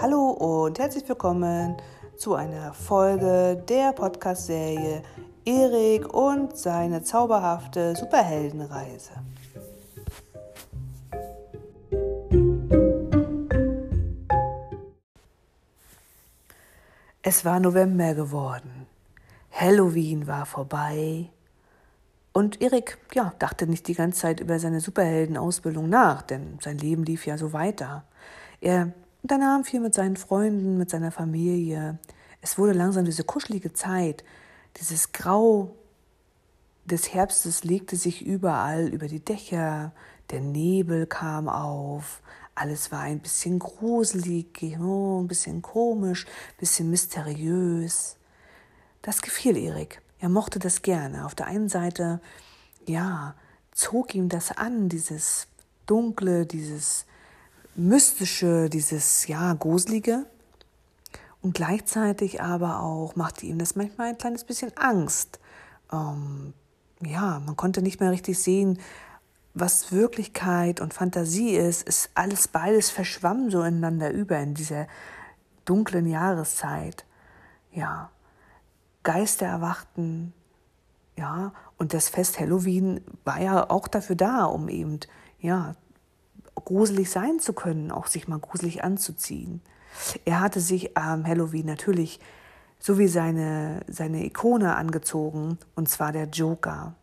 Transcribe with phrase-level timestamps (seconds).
[0.00, 1.76] Hallo und herzlich willkommen
[2.16, 5.02] zu einer Folge der Podcast-Serie
[5.44, 9.10] Erik und seine zauberhafte Superheldenreise.
[17.20, 18.86] Es war November geworden.
[19.52, 21.28] Halloween war vorbei.
[22.32, 27.04] Und Erik, ja, dachte nicht die ganze Zeit über seine Superheldenausbildung nach, denn sein Leben
[27.04, 28.04] lief ja so weiter.
[28.62, 31.98] Er unternahm viel mit seinen Freunden, mit seiner Familie.
[32.40, 34.24] Es wurde langsam diese kuschelige Zeit.
[34.78, 35.74] Dieses Grau
[36.84, 39.92] des Herbstes legte sich überall über die Dächer.
[40.30, 42.22] Der Nebel kam auf.
[42.54, 48.16] Alles war ein bisschen gruselig, oh, ein bisschen komisch, ein bisschen mysteriös.
[49.02, 50.02] Das gefiel Erik.
[50.18, 51.24] Er mochte das gerne.
[51.24, 52.20] Auf der einen Seite,
[52.86, 53.34] ja,
[53.72, 55.46] zog ihm das an, dieses
[55.86, 57.06] Dunkle, dieses
[57.74, 60.26] Mystische, dieses, ja, Gruselige.
[61.42, 65.40] Und gleichzeitig aber auch machte ihm das manchmal ein kleines bisschen Angst.
[65.92, 66.52] Ähm,
[67.02, 68.78] ja, man konnte nicht mehr richtig sehen,
[69.54, 74.86] was Wirklichkeit und Fantasie ist, ist alles beides verschwamm so ineinander über in dieser
[75.64, 77.04] dunklen Jahreszeit.
[77.72, 78.10] Ja,
[79.02, 80.34] Geister erwachten,
[81.16, 85.00] ja, und das Fest Halloween war ja auch dafür da, um eben,
[85.40, 85.74] ja,
[86.54, 89.62] gruselig sein zu können, auch sich mal gruselig anzuziehen.
[90.24, 92.20] Er hatte sich am Halloween natürlich
[92.78, 96.94] so wie seine, seine Ikone angezogen, und zwar der Joker.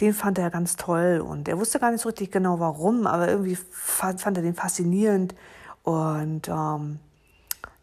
[0.00, 3.28] Den fand er ganz toll und er wusste gar nicht so richtig genau warum, aber
[3.28, 5.34] irgendwie fand, fand er den faszinierend.
[5.82, 6.98] Und ähm,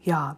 [0.02, 0.38] ja,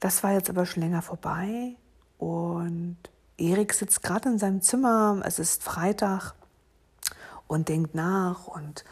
[0.00, 1.74] das war jetzt aber schon länger vorbei
[2.18, 2.96] und
[3.36, 6.34] Erik sitzt gerade in seinem Zimmer, es ist Freitag
[7.48, 8.84] und denkt nach und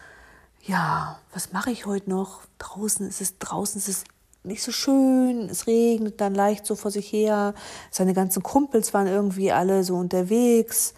[0.63, 2.41] ja, was mache ich heute noch?
[2.59, 4.05] Draußen ist es, draußen ist es
[4.43, 7.55] nicht so schön, es regnet dann leicht so vor sich her.
[7.91, 10.95] Seine ganzen Kumpels waren irgendwie alle so unterwegs,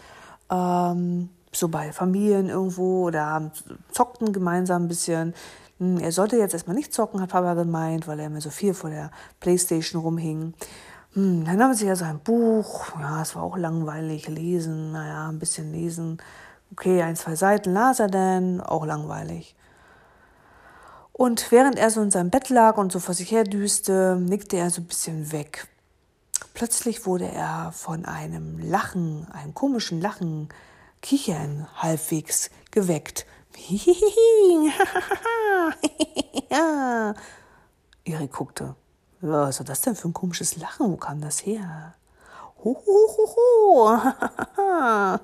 [0.51, 3.53] ähm, so bei Familien irgendwo oder
[3.93, 5.35] zockten gemeinsam ein bisschen.
[5.79, 8.75] Hm, er sollte jetzt erstmal nicht zocken, hat Papa gemeint, weil er immer so viel
[8.75, 9.11] vor der
[9.41, 10.55] Playstation rumhing.
[11.15, 15.29] Hm, dann nahm er sich also ein Buch, ja, es war auch langweilig, lesen, naja,
[15.29, 16.19] ein bisschen lesen.
[16.73, 19.56] Okay, ein, zwei Seiten las er dann, auch langweilig.
[21.12, 24.56] Und während er so in seinem Bett lag und so vor sich her düste, nickte
[24.56, 25.67] er so ein bisschen weg.
[26.55, 30.49] Plötzlich wurde er von einem Lachen, einem komischen Lachen,
[31.03, 33.27] Kichern halbwegs geweckt.
[38.05, 38.77] Erik guckte.
[39.21, 40.91] Was war das denn für ein komisches Lachen?
[40.93, 41.95] Wo kam das her?
[42.65, 43.99] Ho.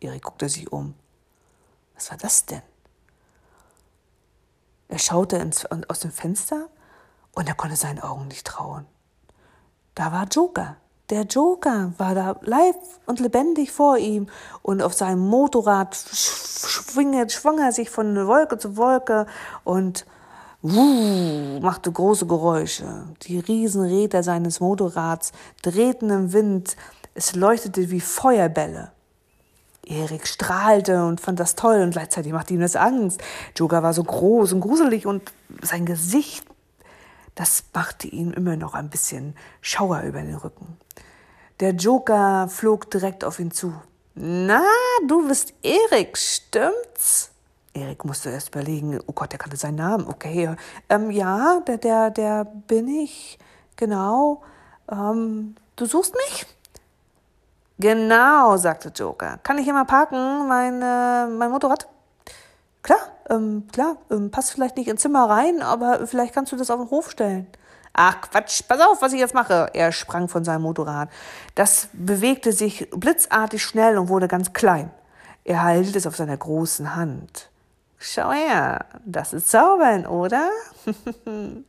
[0.00, 0.94] Erik guckte sich um.
[1.94, 2.62] Was war das denn?
[4.88, 6.68] Er schaute ins, aus dem Fenster
[7.34, 8.86] und er konnte seinen Augen nicht trauen.
[9.94, 10.76] Da war Joker.
[11.10, 14.28] Der Joker war da live und lebendig vor ihm
[14.62, 19.26] und auf seinem Motorrad schwang er sich von Wolke zu Wolke
[19.64, 20.04] und
[20.62, 23.04] wuh, machte große Geräusche.
[23.22, 25.32] Die Riesenräder seines Motorrads
[25.62, 26.76] drehten im Wind.
[27.14, 28.92] Es leuchtete wie Feuerbälle.
[29.86, 33.20] Erik strahlte und fand das toll und gleichzeitig machte ihm das Angst.
[33.56, 35.32] Joker war so groß und gruselig und
[35.62, 36.44] sein Gesicht,
[37.34, 40.76] das machte ihm immer noch ein bisschen Schauer über den Rücken.
[41.60, 43.72] Der Joker flog direkt auf ihn zu.
[44.14, 44.62] Na,
[45.06, 47.30] du bist Erik, stimmt's?
[47.80, 50.06] Erik musste erst überlegen, oh Gott, der kannte seinen Namen.
[50.06, 50.54] Okay,
[50.88, 53.38] ähm, ja, der, der, der bin ich,
[53.76, 54.42] genau.
[54.90, 56.46] Ähm, du suchst mich?
[57.78, 59.38] Genau, sagte Joker.
[59.42, 61.88] Kann ich hier mal parken, mein, äh, mein Motorrad?
[62.82, 62.98] Klar,
[63.30, 66.80] ähm, klar, ähm, passt vielleicht nicht ins Zimmer rein, aber vielleicht kannst du das auf
[66.80, 67.46] den Hof stellen.
[67.92, 69.70] Ach Quatsch, pass auf, was ich jetzt mache.
[69.74, 71.08] Er sprang von seinem Motorrad.
[71.54, 74.90] Das bewegte sich blitzartig schnell und wurde ganz klein.
[75.44, 77.50] Er hielt es auf seiner großen Hand.
[77.98, 80.50] Schau her, das ist Zaubern, oder?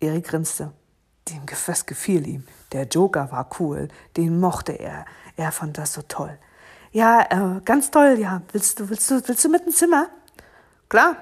[0.00, 0.72] Erik grinste.
[1.28, 2.46] Dem das gefiel ihm.
[2.72, 5.04] Der Joker war cool, den mochte er.
[5.36, 6.38] Er fand das so toll.
[6.90, 8.42] Ja, äh, ganz toll, ja.
[8.52, 10.08] Willst du, willst du, willst du mit ins Zimmer?
[10.88, 11.16] Klar.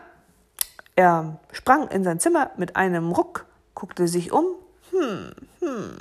[0.94, 4.46] Er sprang in sein Zimmer mit einem Ruck, guckte sich um.
[4.92, 5.98] Hm, hm.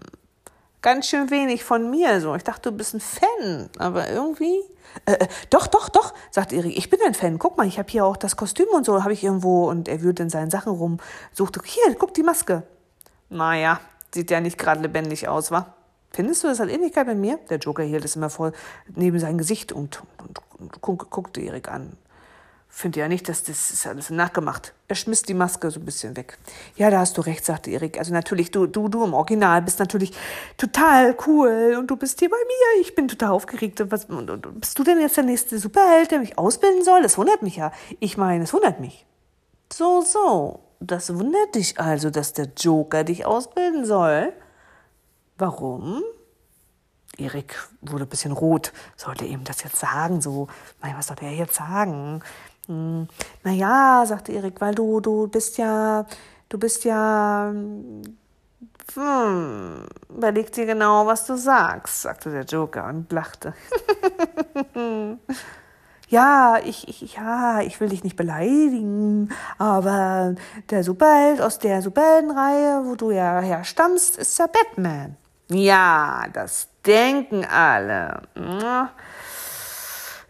[0.85, 2.35] Ganz schön wenig von mir so.
[2.35, 4.61] Ich dachte, du bist ein Fan, aber irgendwie.
[5.05, 6.77] Äh, äh doch, doch, doch, sagt Erik.
[6.77, 7.39] Ich bin ein Fan.
[7.39, 9.67] Guck mal, ich habe hier auch das Kostüm und so, habe ich irgendwo.
[9.67, 10.99] Und er wühlte in seinen Sachen rum,
[11.33, 11.59] suchte.
[11.65, 12.61] Hier, guck die Maske.
[13.29, 13.79] Naja,
[14.15, 15.75] Sieht ja nicht gerade lebendig aus, wa?
[16.11, 17.37] Findest du, das hat Ähnlichkeit mit mir?
[17.49, 18.53] Der Joker hielt es immer voll
[18.95, 20.39] neben sein Gesicht und, und,
[20.81, 21.97] und guckte Erik an.
[22.77, 24.73] Finde ja nicht, dass das ist alles nachgemacht.
[24.89, 26.37] Er schmiss die Maske so ein bisschen weg.
[26.75, 27.97] Ja, da hast du recht, sagte Erik.
[27.97, 30.11] Also natürlich, du, du, du im Original bist natürlich
[30.57, 32.81] total cool und du bist hier bei mir.
[32.81, 33.81] Ich bin total aufgeregt.
[33.89, 37.01] Was, bist du denn jetzt der nächste Superheld, der mich ausbilden soll?
[37.01, 37.71] Das wundert mich ja.
[38.01, 39.05] Ich meine, es wundert mich.
[39.71, 40.59] So, so.
[40.81, 44.33] Das wundert dich also, dass der Joker dich ausbilden soll?
[45.37, 46.03] Warum?
[47.17, 48.73] Erik wurde ein bisschen rot.
[48.97, 50.19] Sollte ihm das jetzt sagen?
[50.19, 50.49] So,
[50.81, 52.21] nein, was soll er jetzt sagen?
[52.67, 53.07] Hm,
[53.43, 56.05] naja, sagte Erik, weil du, du bist ja,
[56.49, 57.53] du bist ja,
[58.93, 63.53] hm, überleg dir genau, was du sagst, sagte der Joker und lachte.
[66.07, 70.35] ja, ich, ich, ja, ich will dich nicht beleidigen, aber
[70.69, 75.17] der Superheld aus der Superheldenreihe, wo du ja herstammst, ist ja Batman.
[75.49, 78.21] Ja, das denken alle.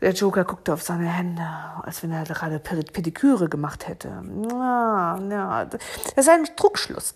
[0.02, 1.48] Der Joker guckte auf seine Hände,
[1.84, 4.24] als wenn er gerade Pediküre gemacht hätte.
[4.50, 5.82] Ja, ja, das
[6.16, 7.16] ist ein Druckschluss.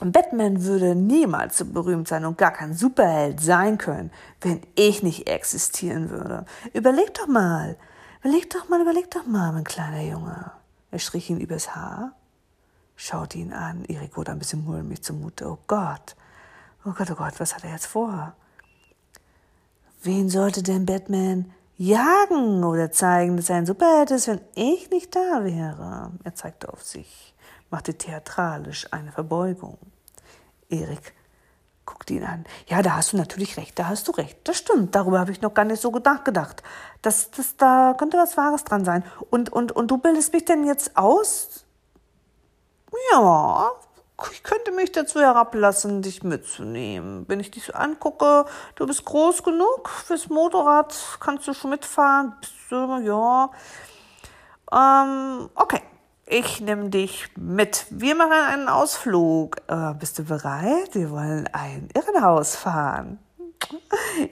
[0.00, 5.28] Batman würde niemals so berühmt sein und gar kein Superheld sein können, wenn ich nicht
[5.28, 6.44] existieren würde.
[6.72, 7.76] Überleg doch mal,
[8.20, 10.52] überleg doch mal, überleg doch mal, mein kleiner Junge.
[10.90, 12.12] Er strich ihn übers Haar,
[12.94, 13.84] schaute ihn an.
[13.86, 15.50] Erik wurde ein bisschen mulmig zumute.
[15.50, 16.14] Oh Gott,
[16.84, 18.34] oh Gott, oh Gott, was hat er jetzt vor?
[20.02, 25.16] Wen sollte denn Batman jagen oder zeigen, dass er ein Superheld ist, wenn ich nicht
[25.16, 26.12] da wäre.
[26.24, 27.34] Er zeigte auf sich,
[27.70, 29.78] machte theatralisch eine Verbeugung.
[30.68, 31.14] Erik
[31.88, 32.44] guckte ihn an.
[32.66, 34.36] Ja, da hast du natürlich recht, da hast du recht.
[34.44, 36.62] Das stimmt, darüber habe ich noch gar nicht so gedacht.
[37.00, 39.04] Das, das, da könnte was Wahres dran sein.
[39.30, 41.64] Und, und, und du bildest mich denn jetzt aus?
[43.12, 43.70] Ja,
[44.32, 47.24] ich könnte mich dazu herablassen, dich mitzunehmen.
[47.28, 52.34] Wenn ich dich so angucke, du bist groß genug fürs Motorrad, kannst du schon mitfahren,
[52.40, 53.50] bist du, ja.
[54.72, 55.82] Ähm, okay,
[56.26, 57.86] ich nehme dich mit.
[57.90, 59.56] Wir machen einen Ausflug.
[59.68, 60.94] Äh, bist du bereit?
[60.94, 63.18] Wir wollen ein Irrenhaus fahren.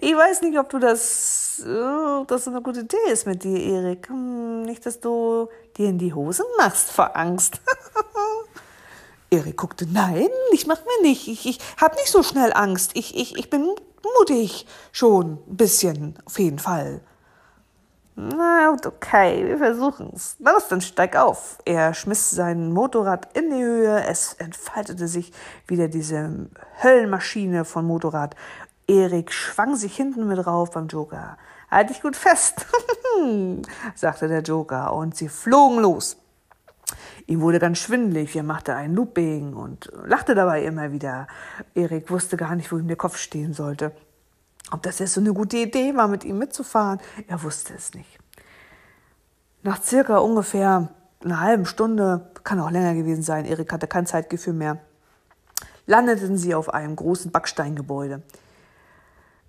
[0.01, 4.09] Ich weiß nicht, ob du das, oh, das eine gute Idee ist mit dir, Erik.
[4.09, 7.61] Hm, nicht, dass du dir in die Hosen machst vor Angst.
[9.37, 11.29] Erik guckte, nein, ich mach mir nicht.
[11.29, 12.93] Ich, ich hab nicht so schnell Angst.
[12.95, 13.69] Ich, ich, ich bin
[14.19, 14.67] mutig.
[14.93, 17.03] Schon ein bisschen, auf jeden Fall.
[18.15, 20.37] Na gut, okay, wir versuchen's.
[20.39, 21.59] Na los, dann steig auf.
[21.67, 24.05] Er schmiss sein Motorrad in die Höhe.
[24.07, 25.33] Es entfaltete sich
[25.67, 26.49] wieder diese
[26.83, 28.35] Höllenmaschine von Motorrad.
[28.89, 31.37] Erik schwang sich hinten mit drauf beim Joker.
[31.71, 32.65] Halt dich gut fest,
[33.95, 36.17] sagte der Joker, und sie flogen los.
[37.27, 41.27] Ihm wurde ganz schwindelig, er machte ein Looping und lachte dabei immer wieder.
[41.75, 43.93] Erik wusste gar nicht, wo ihm der Kopf stehen sollte.
[44.71, 48.19] Ob das jetzt so eine gute Idee war, mit ihm mitzufahren, er wusste es nicht.
[49.63, 50.91] Nach circa ungefähr
[51.25, 54.79] einer halben Stunde, kann auch länger gewesen sein, Erik hatte kein Zeitgefühl mehr,
[55.87, 58.23] landeten sie auf einem großen Backsteingebäude.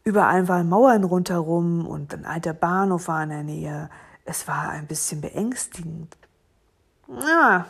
[0.04, 3.90] Überall waren Mauern rundherum und ein alter Bahnhof war in der Nähe.
[4.26, 6.16] Es war ein bisschen beängstigend.
[7.08, 7.66] Ja,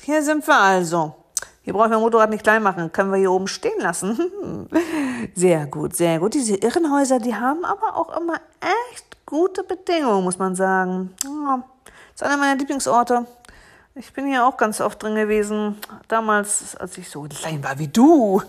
[0.00, 1.14] hier sind wir also.
[1.62, 2.90] Hier brauchen wir Motorrad nicht klein machen.
[2.90, 4.68] Können wir hier oben stehen lassen?
[5.34, 6.34] Sehr gut, sehr gut.
[6.34, 11.14] Diese Irrenhäuser, die haben aber auch immer echt gute Bedingungen, muss man sagen.
[11.24, 13.24] Ja, das ist einer meiner Lieblingsorte.
[13.94, 15.76] Ich bin hier auch ganz oft drin gewesen.
[16.08, 18.42] Damals, als ich so klein war wie du.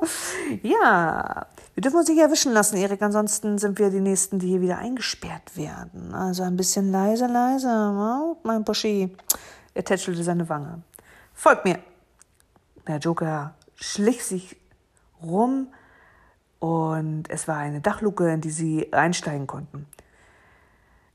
[0.62, 3.02] ja, wir dürfen uns nicht erwischen lassen, Erik.
[3.02, 6.14] Ansonsten sind wir die Nächsten, die hier wieder eingesperrt werden.
[6.14, 8.36] Also ein bisschen leise, leise, ne?
[8.44, 9.16] mein Buschi.
[9.78, 10.82] Er tätschelte seine Wange.
[11.32, 11.78] Folgt mir!
[12.88, 14.56] Der Joker schlich sich
[15.22, 15.68] rum
[16.58, 19.86] und es war eine Dachluke, in die sie einsteigen konnten.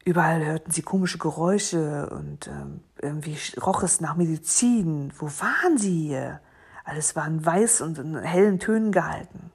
[0.05, 5.12] Überall hörten sie komische Geräusche und ähm, irgendwie roch es nach Medizin.
[5.17, 6.39] Wo waren sie hier?
[6.86, 9.51] Alles war in weiß und in hellen Tönen gehalten.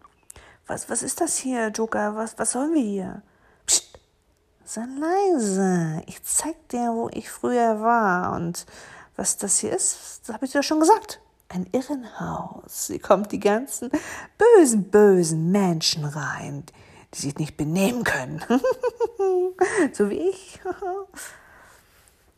[0.67, 2.15] Was, was ist das hier, Joker?
[2.15, 3.23] Was, was sollen wir hier?
[3.65, 3.99] Psst,
[4.65, 6.03] sei leise.
[6.05, 8.67] Ich zeig dir, wo ich früher war und
[9.19, 11.21] was das hier ist, das habe ich dir schon gesagt.
[11.49, 12.87] Ein Irrenhaus.
[12.87, 13.91] Hier kommt die ganzen
[14.39, 16.65] bösen, bösen Menschen rein,
[17.15, 18.45] die sich nicht benehmen können.
[19.93, 20.61] so wie ich.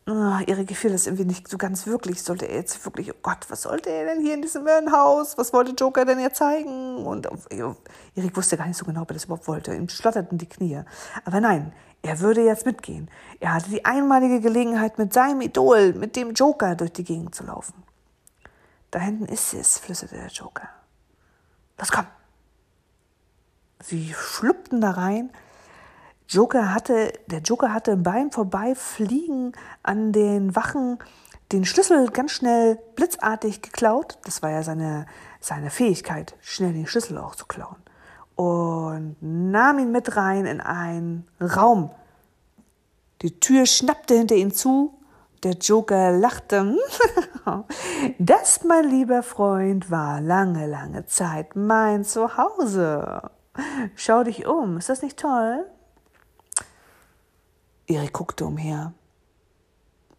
[0.06, 2.22] Oh, ihre Gefühle ist irgendwie nicht so ganz wirklich.
[2.22, 5.36] Sollte er jetzt wirklich, oh Gott, was sollte er denn hier in diesem Irrenhaus?
[5.36, 7.04] Was wollte Joker denn hier zeigen?
[7.04, 7.28] Und
[8.14, 9.74] Erik wusste gar nicht so genau, ob er das überhaupt wollte.
[9.74, 10.82] Ihm schlotterten die Knie.
[11.24, 11.72] Aber nein,
[12.02, 13.10] er würde jetzt mitgehen.
[13.40, 17.44] Er hatte die einmalige Gelegenheit, mit seinem Idol, mit dem Joker, durch die Gegend zu
[17.44, 17.82] laufen.
[18.90, 20.68] Da hinten ist es, flüsterte der Joker.
[21.78, 22.06] Los, komm!
[23.82, 25.30] Sie schlüpften da rein.
[26.28, 29.52] Joker hatte, der Joker hatte beim Vorbeifliegen
[29.82, 30.98] an den Wachen
[31.52, 34.18] den Schlüssel ganz schnell blitzartig geklaut.
[34.24, 35.06] Das war ja seine,
[35.40, 37.76] seine Fähigkeit, schnell den Schlüssel auch zu klauen.
[38.40, 41.90] Und nahm ihn mit rein in einen Raum.
[43.20, 44.94] Die Tür schnappte hinter ihm zu.
[45.42, 46.74] Der Joker lachte.
[48.18, 53.30] das, mein lieber Freund, war lange, lange Zeit mein Zuhause.
[53.94, 54.78] Schau dich um.
[54.78, 55.66] Ist das nicht toll?
[57.88, 58.94] Erik guckte umher.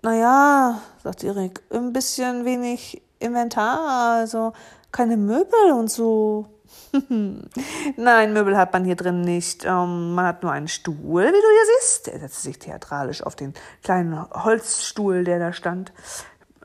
[0.04, 4.54] Naja, sagt Erik, ein bisschen wenig Inventar, also
[4.92, 6.61] keine Möbel und so.
[7.98, 9.66] Nein, Möbel hat man hier drin nicht.
[9.66, 12.08] Ähm, man hat nur einen Stuhl, wie du hier siehst.
[12.10, 15.94] Er setzte sich theatralisch auf den kleinen Holzstuhl, der da stand,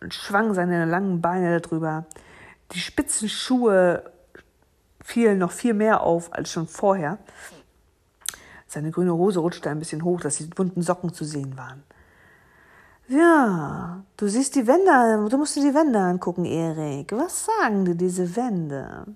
[0.01, 2.07] und schwang seine langen Beine darüber.
[2.73, 4.11] Die spitzen Schuhe
[5.03, 7.19] fielen noch viel mehr auf als schon vorher.
[8.67, 11.85] Seine grüne Hose rutschte ein bisschen hoch, dass die bunten Socken zu sehen waren.
[13.09, 17.13] Ja, du siehst die Wände, du musst dir die Wände angucken, Erik.
[17.13, 19.07] Was sagen dir diese Wände?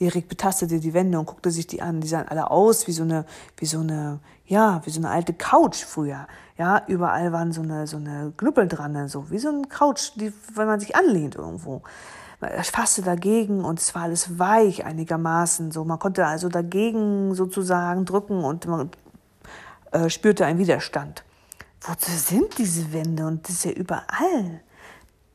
[0.00, 2.00] Erik betastete die Wände und guckte sich die an.
[2.00, 3.24] Die sahen alle aus wie so eine,
[3.56, 6.26] wie so eine, ja, wie so eine alte Couch früher.
[6.56, 10.32] Ja, überall waren so eine, so eine Knuppel dran, so wie so eine Couch, die,
[10.54, 11.82] wenn man sich anlehnt irgendwo.
[12.40, 15.72] Er fasste dagegen und es war alles weich einigermaßen.
[15.72, 18.90] So, man konnte also dagegen sozusagen drücken und man
[19.90, 21.24] äh, spürte einen Widerstand.
[21.80, 23.26] Wozu sind diese Wände?
[23.26, 24.60] Und das ist ja überall.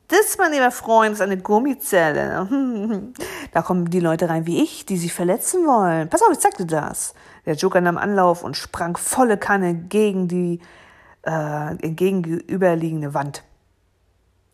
[0.08, 2.48] Das, mein lieber Freund, ist eine Gummizelle.
[3.52, 6.08] Da kommen die Leute rein wie ich, die sich verletzen wollen.
[6.08, 7.14] Pass auf, ich zeig dir das.
[7.46, 10.60] Der Joker nahm Anlauf und sprang volle Kanne gegen die
[11.22, 13.44] äh, gegenüberliegende Wand.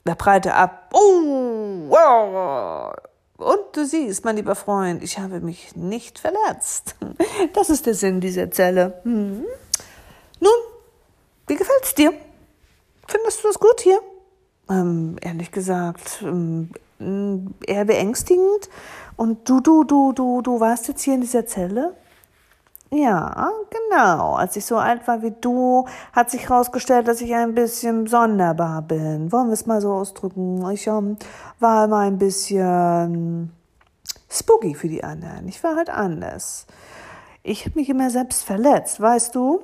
[0.04, 0.90] Er prallte ab.
[0.92, 2.94] Oh, wow.
[3.38, 6.96] Und du siehst, mein lieber Freund, ich habe mich nicht verletzt.
[7.54, 9.00] Das ist der Sinn dieser Zelle.
[9.04, 9.46] Hm.
[10.40, 10.52] Nun,
[11.46, 12.12] wie gefällt's dir?
[13.08, 13.98] Findest du das gut hier?
[14.70, 16.70] Ähm, ehrlich gesagt, ähm,
[17.66, 18.70] eher beängstigend.
[19.16, 21.94] Und du, du, du, du, du warst jetzt hier in dieser Zelle?
[22.92, 24.34] Ja, genau.
[24.34, 28.82] Als ich so alt war wie du, hat sich herausgestellt, dass ich ein bisschen sonderbar
[28.82, 29.30] bin.
[29.30, 30.68] Wollen wir es mal so ausdrücken?
[30.70, 31.16] Ich ähm,
[31.60, 33.52] war immer ein bisschen
[34.28, 35.46] spooky für die anderen.
[35.48, 36.66] Ich war halt anders.
[37.42, 39.62] Ich habe mich immer selbst verletzt, weißt du?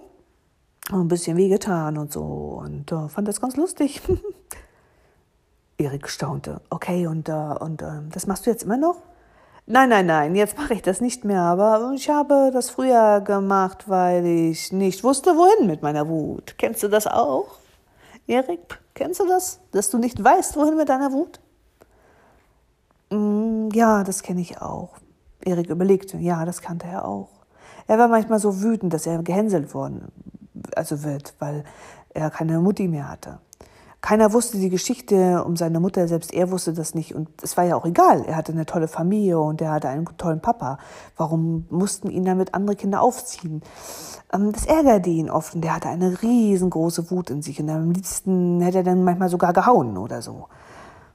[0.92, 2.22] ein bisschen wehgetan und so
[2.64, 4.02] und äh, fand das ganz lustig.
[5.78, 6.60] Erik staunte.
[6.70, 8.96] Okay, und, äh, und äh, das machst du jetzt immer noch?
[9.66, 13.88] Nein, nein, nein, jetzt mache ich das nicht mehr, aber ich habe das früher gemacht,
[13.88, 16.54] weil ich nicht wusste, wohin mit meiner Wut.
[16.56, 17.58] Kennst du das auch?
[18.28, 19.60] Erik, kennst du das?
[19.72, 21.40] Dass du nicht weißt, wohin mit deiner Wut?
[23.10, 24.98] Mm, ja, das kenne ich auch.
[25.44, 27.28] Erik überlegte, ja, das kannte er auch.
[27.88, 30.12] Er war manchmal so wütend, dass er gehänselt worden
[30.74, 31.64] also wird, weil
[32.10, 33.38] er keine Mutti mehr hatte.
[34.06, 37.12] Keiner wusste die Geschichte um seine Mutter, selbst er wusste das nicht.
[37.12, 38.24] Und es war ja auch egal.
[38.24, 40.78] Er hatte eine tolle Familie und er hatte einen tollen Papa.
[41.16, 43.62] Warum mussten ihn damit andere Kinder aufziehen?
[44.32, 47.58] Ähm, das ärgerte ihn oft und er hatte eine riesengroße Wut in sich.
[47.58, 50.46] Und am liebsten hätte er dann manchmal sogar gehauen oder so.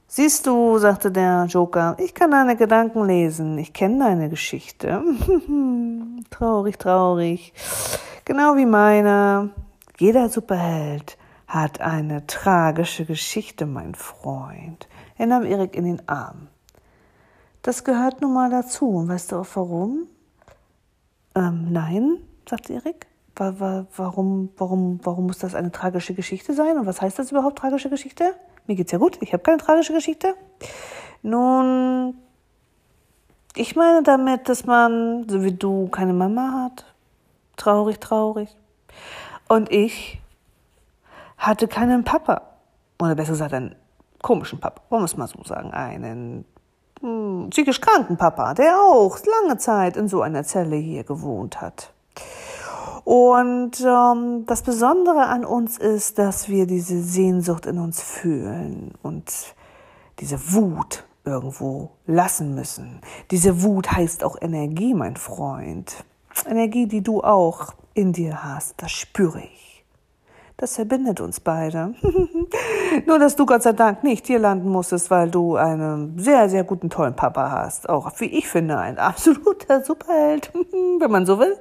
[0.06, 3.56] Siehst du, sagte der Joker, ich kann deine Gedanken lesen.
[3.56, 5.02] Ich kenne deine Geschichte.
[6.30, 7.54] traurig, traurig.
[8.26, 9.48] Genau wie meine.
[9.98, 11.16] Jeder Superheld
[11.52, 14.88] hat eine tragische Geschichte, mein Freund.
[15.18, 16.48] Er nahm Erik in den Arm.
[17.60, 18.88] Das gehört nun mal dazu.
[18.88, 20.06] Und weißt du auch warum?
[21.34, 22.16] Ähm, nein,
[22.48, 23.06] sagte Erik.
[23.34, 26.78] Warum, warum, warum muss das eine tragische Geschichte sein?
[26.78, 28.34] Und was heißt das überhaupt, tragische Geschichte?
[28.66, 29.18] Mir geht's ja gut.
[29.20, 30.34] Ich habe keine tragische Geschichte.
[31.22, 32.14] Nun,
[33.54, 36.84] ich meine damit, dass man, so wie du, keine Mama hat
[37.56, 38.48] traurig, traurig.
[39.48, 40.20] Und ich
[41.42, 42.42] hatte keinen Papa.
[43.00, 43.74] Oder besser gesagt, einen
[44.22, 44.80] komischen Papa.
[44.88, 45.72] Wollen wir es mal so sagen.
[45.72, 46.44] Einen
[47.00, 51.92] hm, psychisch kranken Papa, der auch lange Zeit in so einer Zelle hier gewohnt hat.
[53.04, 59.24] Und ähm, das Besondere an uns ist, dass wir diese Sehnsucht in uns fühlen und
[60.20, 63.00] diese Wut irgendwo lassen müssen.
[63.32, 66.04] Diese Wut heißt auch Energie, mein Freund.
[66.46, 69.61] Energie, die du auch in dir hast, das spüre ich.
[70.62, 71.92] Das verbindet uns beide.
[73.06, 76.62] Nur, dass du Gott sei Dank nicht hier landen musstest, weil du einen sehr, sehr
[76.62, 77.88] guten, tollen Papa hast.
[77.88, 80.52] Auch, wie ich finde, ein absoluter Superheld,
[81.00, 81.58] wenn man so will.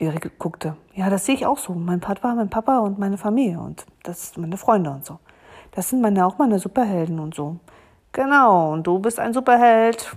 [0.00, 0.76] Erik guckte.
[0.94, 1.72] Ja, das sehe ich auch so.
[1.72, 5.20] Mein Papa, mein Papa und meine Familie und das sind meine Freunde und so.
[5.70, 7.60] Das sind meine, auch meine Superhelden und so.
[8.10, 10.16] Genau, und du bist ein Superheld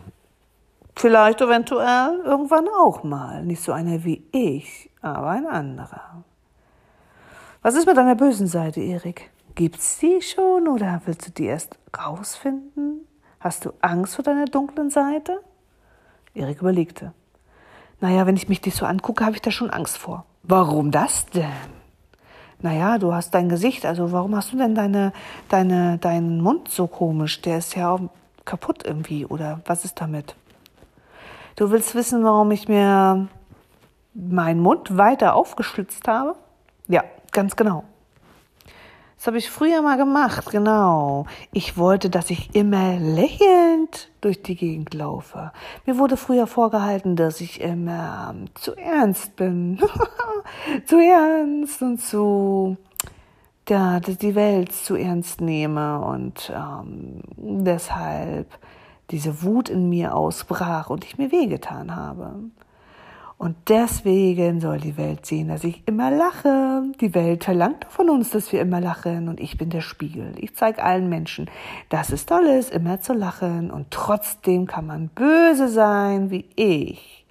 [0.98, 3.44] Vielleicht eventuell irgendwann auch mal.
[3.44, 6.24] Nicht so einer wie ich, aber ein anderer.
[7.68, 9.30] Was ist mit deiner bösen Seite, Erik?
[9.54, 13.06] Gibt's die schon oder willst du die erst rausfinden?
[13.42, 15.42] Hast du Angst vor deiner dunklen Seite?
[16.34, 17.12] Erik überlegte.
[18.00, 20.24] Naja, wenn ich mich dich so angucke, habe ich da schon Angst vor.
[20.44, 21.52] Warum das denn?
[22.62, 25.12] Naja, du hast dein Gesicht, also warum hast du denn deine,
[25.50, 27.42] deine, deinen Mund so komisch?
[27.42, 28.00] Der ist ja
[28.46, 30.36] kaputt irgendwie, oder was ist damit?
[31.58, 33.28] Du willst wissen, warum ich mir
[34.14, 36.38] meinen Mund weiter aufgeschlitzt habe?
[36.88, 37.04] Ja,
[37.38, 37.84] ganz genau.
[39.15, 41.27] Das habe ich früher mal gemacht, genau.
[41.53, 45.51] Ich wollte, dass ich immer lächelnd durch die Gegend laufe.
[45.86, 49.79] Mir wurde früher vorgehalten, dass ich immer ähm, zu ernst bin.
[50.88, 52.75] zu ernst und zu,
[53.70, 58.48] ja, die Welt zu ernst nehme und ähm, deshalb
[59.12, 62.34] diese Wut in mir ausbrach und ich mir wehgetan habe.
[63.38, 66.82] Und deswegen soll die Welt sehen, dass ich immer lache.
[67.00, 70.34] Die Welt verlangt von uns, dass wir immer lachen und ich bin der Spiegel.
[70.38, 71.48] Ich zeige allen Menschen,
[71.89, 77.25] dass es toll ist, immer zu lachen und trotzdem kann man böse sein wie ich.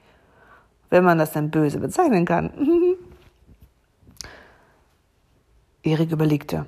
[0.91, 2.53] Wenn man das denn böse bezeichnen kann.
[5.83, 6.67] Erik überlegte.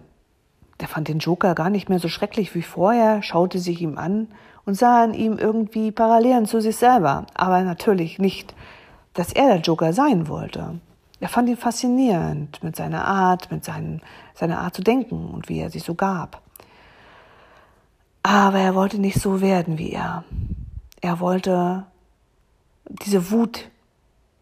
[0.80, 4.28] Der fand den Joker gar nicht mehr so schrecklich wie vorher, schaute sich ihm an
[4.64, 8.54] und sah in ihm irgendwie Parallelen zu sich selber, aber natürlich nicht
[9.18, 10.78] dass er der Joker sein wollte.
[11.18, 14.00] Er fand ihn faszinierend mit seiner Art, mit seinen,
[14.32, 16.40] seiner Art zu denken und wie er sich so gab.
[18.22, 20.22] Aber er wollte nicht so werden wie er.
[21.00, 21.84] Er wollte
[22.84, 23.68] diese Wut,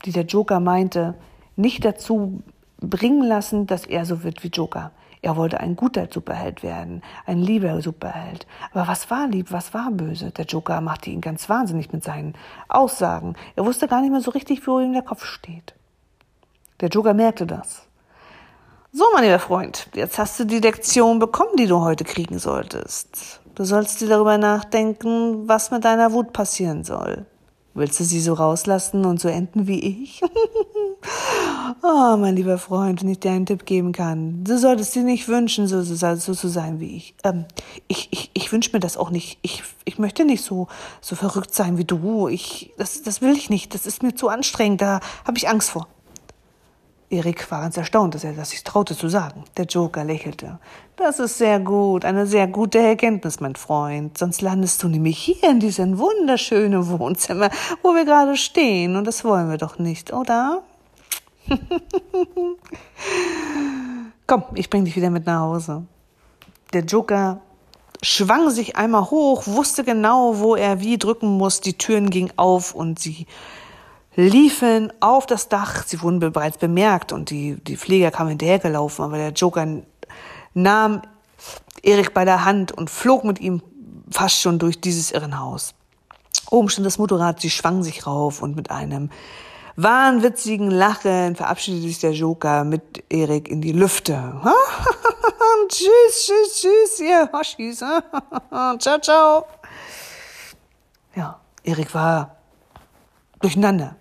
[0.05, 1.15] die der Joker meinte,
[1.57, 2.43] nicht dazu
[2.79, 4.91] bringen lassen, dass er so wird wie Joker.
[5.23, 8.47] Er wollte ein guter Superheld werden, ein lieber Superheld.
[8.73, 10.31] Aber was war lieb, was war böse?
[10.31, 12.35] Der Joker machte ihn ganz wahnsinnig mit seinen
[12.69, 13.35] Aussagen.
[13.57, 15.75] Er wusste gar nicht mehr so richtig, wo ihm der Kopf steht.
[16.81, 17.87] Der Joker merkte das.
[18.93, 23.41] So, mein lieber Freund, jetzt hast du die Lektion bekommen, die du heute kriegen solltest.
[23.55, 27.27] Du sollst dir darüber nachdenken, was mit deiner Wut passieren soll.
[27.77, 30.23] Willst du sie so rauslassen und so enden wie ich?
[31.83, 34.45] oh, mein lieber Freund, wenn ich dir einen Tipp geben kann.
[34.45, 37.15] Du solltest dir nicht wünschen, so, so, so zu sein wie ich.
[37.23, 37.45] Ähm,
[37.87, 39.39] ich ich, ich wünsche mir das auch nicht.
[39.43, 40.69] Ich, ich möchte nicht so,
[41.03, 42.29] so verrückt sein wie du.
[42.29, 43.75] Ich, das, das will ich nicht.
[43.75, 44.81] Das ist mir zu anstrengend.
[44.81, 45.87] Da habe ich Angst vor.
[47.09, 49.45] Erik war ganz erstaunt, dass er das sich traute zu sagen.
[49.57, 50.59] Der Joker lächelte.
[50.97, 54.19] Das ist sehr gut, eine sehr gute Erkenntnis, mein Freund.
[54.19, 57.51] Sonst landest du nämlich hier in diesem wunderschönen Wohnzimmer,
[57.83, 58.97] wo wir gerade stehen.
[58.97, 60.65] Und das wollen wir doch nicht, oder?
[64.27, 65.85] Komm, ich bring dich wieder mit nach Hause.
[66.73, 67.41] Der Joker
[68.03, 71.61] schwang sich einmal hoch, wusste genau, wo er wie drücken muss.
[71.61, 73.27] Die Türen gingen auf und sie
[74.17, 75.85] liefen auf das Dach.
[75.87, 79.67] Sie wurden bereits bemerkt und die, die Pfleger kamen hinterhergelaufen, aber der Joker
[80.55, 81.03] nahm
[81.83, 83.63] Erik bei der Hand und flog mit ihm
[84.11, 85.75] fast schon durch dieses Irrenhaus.
[86.51, 89.11] Oben stand das Motorrad, sie schwang sich rauf und mit einem
[89.77, 94.41] wahnwitzigen Lachen verabschiedete sich der Joker mit Erik in die Lüfte.
[95.69, 97.79] tschüss, tschüss, tschüss, ihr Hoshis.
[98.79, 99.47] ciao, ciao.
[101.15, 102.37] Ja, Erik war
[103.41, 103.97] durcheinander.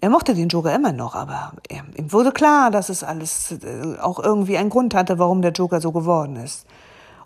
[0.00, 4.20] Er mochte den Joker immer noch, aber ihm wurde klar, dass es alles äh, auch
[4.20, 6.66] irgendwie einen Grund hatte, warum der Joker so geworden ist.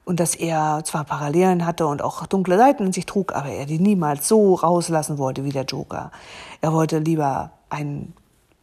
[0.04, 3.66] Und dass er zwar Parallelen hatte und auch dunkle Seiten in sich trug, aber er
[3.66, 6.10] die niemals so rauslassen wollte wie der Joker.
[6.60, 8.14] Er wollte lieber ein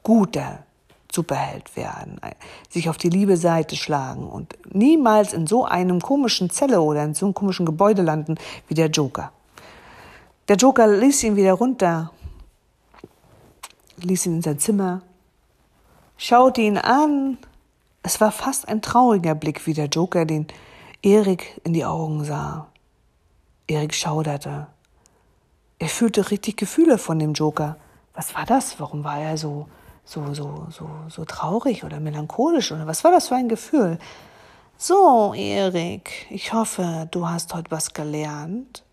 [0.03, 0.63] guter
[1.11, 2.19] Superheld werden,
[2.69, 7.13] sich auf die liebe Seite schlagen und niemals in so einem komischen Zelle oder in
[7.13, 8.35] so einem komischen Gebäude landen
[8.67, 9.31] wie der Joker.
[10.49, 12.11] Der Joker ließ ihn wieder runter
[14.03, 15.01] ließ ihn in sein Zimmer,
[16.17, 17.37] schaute ihn an.
[18.03, 20.47] Es war fast ein trauriger Blick, wie der Joker den
[21.01, 22.67] Erik in die Augen sah.
[23.67, 24.67] Erik schauderte.
[25.77, 27.77] Er fühlte richtig Gefühle von dem Joker.
[28.13, 28.79] Was war das?
[28.79, 29.67] Warum war er so,
[30.03, 33.97] so, so, so, so traurig oder melancholisch oder was war das für ein Gefühl?
[34.77, 38.83] So, Erik, ich hoffe, du hast heute was gelernt.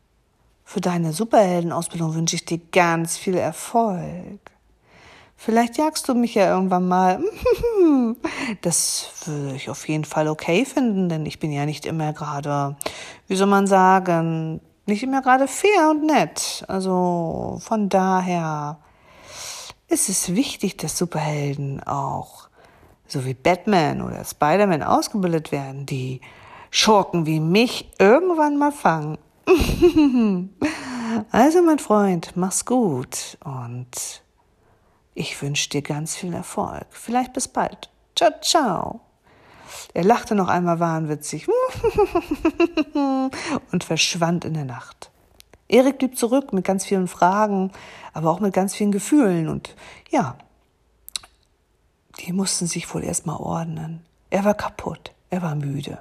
[0.64, 4.40] Für deine Superheldenausbildung wünsche ich dir ganz viel Erfolg.
[5.36, 7.20] Vielleicht jagst du mich ja irgendwann mal.
[8.62, 12.76] Das würde ich auf jeden Fall okay finden, denn ich bin ja nicht immer gerade,
[13.26, 16.64] wie soll man sagen, nicht immer gerade fair und nett.
[16.68, 18.78] Also von daher
[19.88, 22.48] ist es wichtig, dass Superhelden auch,
[23.06, 26.20] so wie Batman oder Spider-Man, ausgebildet werden, die
[26.70, 29.18] Schurken wie mich irgendwann mal fangen.
[31.30, 34.22] Also mein Freund, mach's gut und
[35.16, 36.86] ich wünsche dir ganz viel Erfolg.
[36.90, 37.90] Vielleicht bis bald.
[38.14, 39.00] Ciao, ciao.
[39.94, 41.48] Er lachte noch einmal wahnwitzig
[43.72, 45.10] und verschwand in der Nacht.
[45.68, 47.72] Erik blieb zurück mit ganz vielen Fragen,
[48.12, 49.74] aber auch mit ganz vielen Gefühlen und
[50.10, 50.36] ja,
[52.20, 54.04] die mussten sich wohl erstmal ordnen.
[54.30, 55.98] Er war kaputt, er war müde.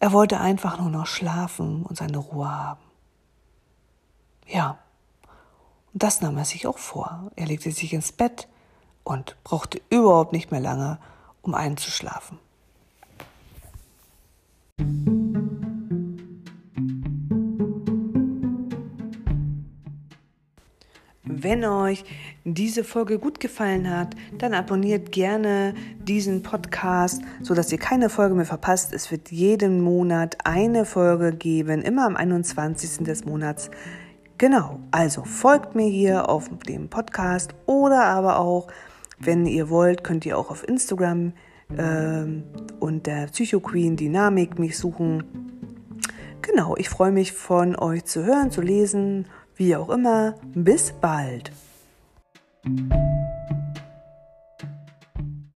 [0.00, 2.80] Er wollte einfach nur noch schlafen und seine Ruhe haben.
[4.46, 4.78] Ja,
[5.92, 7.30] und das nahm er sich auch vor.
[7.36, 8.48] Er legte sich ins Bett
[9.04, 10.98] und brauchte überhaupt nicht mehr lange,
[11.42, 12.38] um einzuschlafen.
[21.30, 22.04] Wenn euch
[22.44, 28.44] diese Folge gut gefallen hat, dann abonniert gerne diesen Podcast, sodass ihr keine Folge mehr
[28.44, 28.92] verpasst.
[28.92, 33.04] Es wird jeden Monat eine Folge geben, immer am 21.
[33.04, 33.70] des Monats.
[34.38, 38.68] Genau, also folgt mir hier auf dem Podcast oder aber auch,
[39.18, 41.32] wenn ihr wollt, könnt ihr auch auf Instagram
[41.76, 42.24] äh,
[42.78, 45.24] unter Psychoqueen Dynamik mich suchen.
[46.40, 50.36] Genau, ich freue mich von euch zu hören, zu lesen, wie auch immer.
[50.54, 51.50] Bis bald.